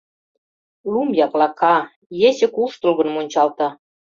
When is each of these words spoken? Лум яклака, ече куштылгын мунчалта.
Лум 0.91 1.09
яклака, 1.25 1.77
ече 2.27 2.47
куштылгын 2.55 3.09
мунчалта. 3.11 3.67